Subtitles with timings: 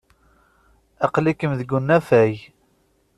[1.05, 2.33] Aql-ikem deg unafag.